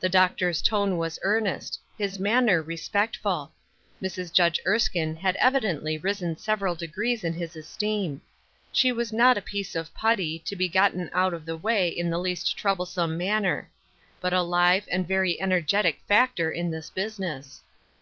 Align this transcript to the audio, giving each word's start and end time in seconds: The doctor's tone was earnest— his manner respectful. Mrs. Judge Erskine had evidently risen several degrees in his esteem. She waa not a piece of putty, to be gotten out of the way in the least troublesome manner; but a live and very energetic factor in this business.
The 0.00 0.08
doctor's 0.08 0.62
tone 0.62 0.96
was 0.96 1.18
earnest— 1.20 1.78
his 1.98 2.18
manner 2.18 2.62
respectful. 2.62 3.52
Mrs. 4.00 4.32
Judge 4.32 4.58
Erskine 4.66 5.14
had 5.16 5.36
evidently 5.36 5.98
risen 5.98 6.38
several 6.38 6.74
degrees 6.74 7.22
in 7.22 7.34
his 7.34 7.54
esteem. 7.54 8.22
She 8.72 8.92
waa 8.92 9.04
not 9.12 9.36
a 9.36 9.42
piece 9.42 9.74
of 9.74 9.92
putty, 9.92 10.38
to 10.46 10.56
be 10.56 10.70
gotten 10.70 11.10
out 11.12 11.34
of 11.34 11.44
the 11.44 11.54
way 11.58 11.86
in 11.88 12.08
the 12.08 12.18
least 12.18 12.56
troublesome 12.56 13.18
manner; 13.18 13.68
but 14.22 14.32
a 14.32 14.40
live 14.40 14.84
and 14.90 15.06
very 15.06 15.38
energetic 15.38 16.00
factor 16.08 16.50
in 16.50 16.70
this 16.70 16.88
business. 16.88 17.60